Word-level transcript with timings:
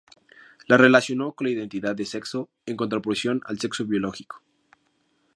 La 0.65 0.77
relacionó 0.79 1.33
con 1.33 1.45
la 1.45 1.53
identidad 1.53 1.95
de 1.95 2.05
sexo 2.05 2.49
en 2.65 2.75
contraposición 2.75 3.41
al 3.45 3.59
sexo 3.59 3.85
biológico. 3.85 4.41